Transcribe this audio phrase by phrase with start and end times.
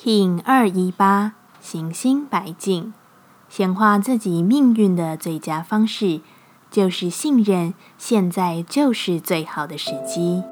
[0.00, 2.94] King 二一八行星白镜，
[3.48, 6.20] 显化自己命运的最佳方式，
[6.70, 10.44] 就是信任现在就是最好的时机。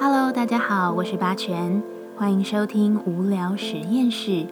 [0.00, 1.80] Hello，大家好，我是八全，
[2.16, 4.48] 欢迎收听无聊实验室，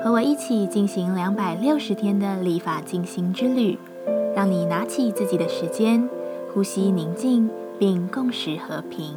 [0.00, 3.76] 和我一起进行两百六十天的立法进行之旅，
[4.36, 6.08] 让你拿起自己的时间，
[6.54, 7.50] 呼吸宁静。
[7.78, 9.16] 并共识和平。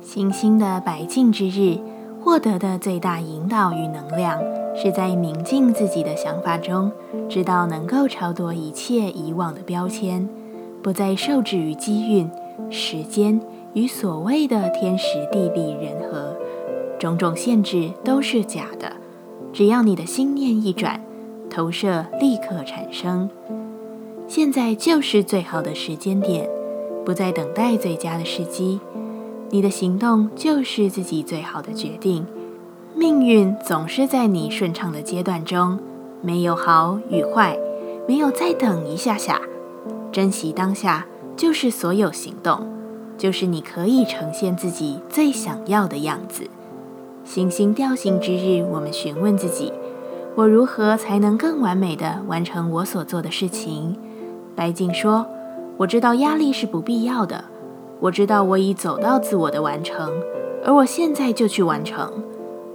[0.00, 1.78] 行星的白净之日，
[2.22, 4.42] 获得的最大引导与能量，
[4.74, 6.90] 是在明镜自己的想法中，
[7.28, 10.28] 知道能够超脱一切以往的标签，
[10.82, 12.30] 不再受制于机运、
[12.70, 13.40] 时间
[13.74, 16.34] 与所谓的天时地利人和，
[16.98, 18.92] 种种限制都是假的。
[19.52, 21.00] 只要你的心念一转，
[21.50, 23.28] 投射立刻产生。
[24.26, 26.48] 现在就是最好的时间点。
[27.04, 28.80] 不再等待最佳的时机，
[29.50, 32.26] 你的行动就是自己最好的决定。
[32.94, 35.78] 命运总是在你顺畅的阶段中，
[36.20, 37.58] 没有好与坏，
[38.06, 39.40] 没有再等一下下。
[40.12, 42.68] 珍惜当下，就是所有行动，
[43.16, 46.48] 就是你可以呈现自己最想要的样子。
[47.24, 49.72] 行星调性之日，我们询问自己：
[50.34, 53.96] 我如何才能更完美的完成我所做的事情？
[54.54, 55.26] 白静说。
[55.80, 57.42] 我知道压力是不必要的，
[58.00, 60.12] 我知道我已走到自我的完成，
[60.62, 62.22] 而我现在就去完成。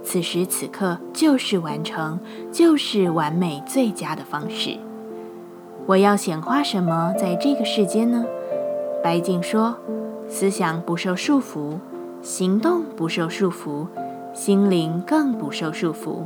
[0.02, 2.18] 此时此刻就是完成，
[2.50, 4.76] 就是完美最佳的方式。
[5.86, 8.24] 我要显化什么在这个世间呢？
[9.04, 9.76] 白静说：
[10.28, 11.78] 思想不受束缚，
[12.22, 13.86] 行动不受束缚，
[14.34, 16.24] 心灵更不受束缚。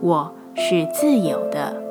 [0.00, 1.85] 我是自由的。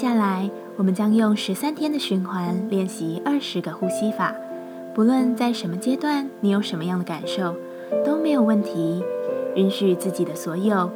[0.00, 0.48] 下来，
[0.78, 4.34] 我们将用十三天的循环练习二十个呼吸法。
[4.94, 7.54] 不论在什么阶段，你有什么样的感受，
[8.02, 9.04] 都没有问题。
[9.56, 10.90] 允许自己的所有，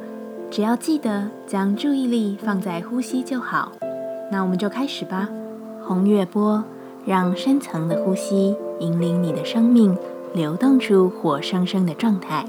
[0.49, 3.73] 只要记得将注意力放在呼吸就好。
[4.31, 5.29] 那我们就开始吧。
[5.83, 6.63] 红月波，
[7.05, 9.95] 让深层的呼吸引领你的生命
[10.33, 12.43] 流动出活生生的状态。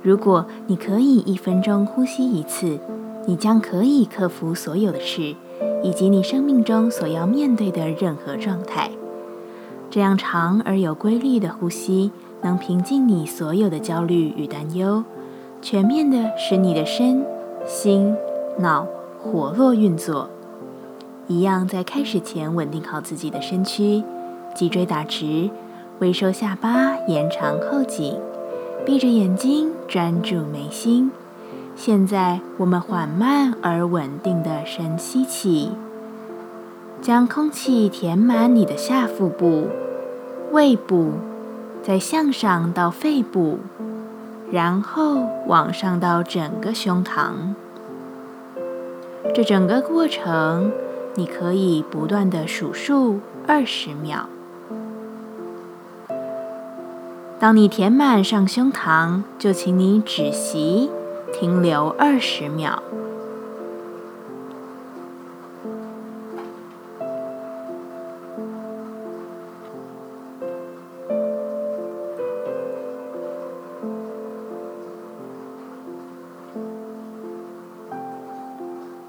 [0.00, 2.78] 如果你可以一分钟呼吸一次，
[3.26, 5.34] 你将可以克服所有的事。
[5.84, 8.90] 以及你生命中所要面对的任何状态，
[9.90, 15.04] 这样长而有规律的呼吸，能平静你所有的焦虑与担忧，
[15.60, 17.22] 全面的使你的身
[17.66, 18.16] 心
[18.58, 18.86] 脑
[19.20, 20.30] 活络运作。
[21.26, 24.02] 一样在开始前稳定好自己的身躯，
[24.54, 25.50] 脊椎打直，
[25.98, 28.18] 微收下巴，延长后颈，
[28.86, 31.10] 闭着眼睛专注眉心。
[31.76, 35.72] 现在，我们缓慢而稳定的深吸气，
[37.02, 39.68] 将空气填满你的下腹部、
[40.52, 41.12] 胃部，
[41.82, 43.58] 再向上到肺部，
[44.50, 47.54] 然后往上到整个胸膛。
[49.34, 50.70] 这整个过程，
[51.16, 54.28] 你可以不断的数数二十秒。
[57.40, 60.88] 当你填满上胸膛，就请你止息。
[61.36, 62.80] 停留二十秒，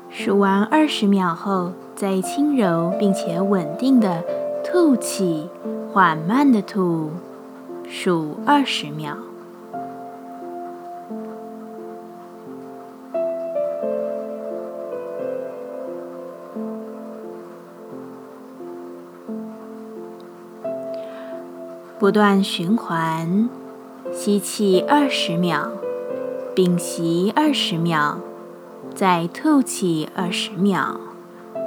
[0.09, 4.24] 数完二十秒后，再轻柔并且稳定的
[4.64, 5.47] 吐气，
[5.94, 7.12] 缓慢的吐，
[7.88, 9.16] 数二十秒。
[21.98, 23.50] 不断循环，
[24.12, 25.70] 吸气二十秒，
[26.53, 28.18] 屏息二十秒，
[28.94, 31.00] 再吐气二十秒。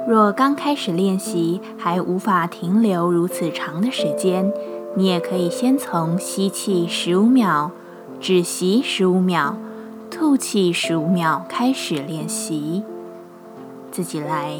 [0.07, 4.53] 若刚开始练习还无法停留如此长的时间，
[4.95, 7.71] 你也可以先从吸气十五秒、
[8.19, 9.57] 止息十五秒、
[10.11, 12.83] 吐气十五秒开始练习，
[13.91, 14.59] 自己来。